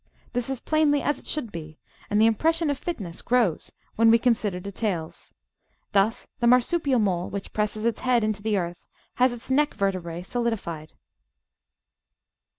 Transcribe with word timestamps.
This 0.33 0.49
is 0.49 0.59
plainly 0.59 1.03
as 1.03 1.19
it 1.19 1.27
should 1.27 1.51
be, 1.51 1.77
and 2.09 2.19
the 2.19 2.25
impression 2.25 2.71
of 2.71 2.79
fitness 2.79 3.21
grows 3.21 3.71
when 3.97 4.09
we 4.09 4.17
consider 4.17 4.59
details. 4.59 5.31
Thus 5.91 6.25
the 6.39 6.47
Marsupial 6.47 6.97
Mole, 6.97 7.29
which 7.29 7.53
presses 7.53 7.85
its 7.85 7.99
head 7.99 8.23
into 8.23 8.41
the 8.41 8.57
earth, 8.57 8.83
has 9.17 9.31
its 9.31 9.51
neck 9.51 9.75
vertebrae 9.75 10.23
solidified. 10.23 10.93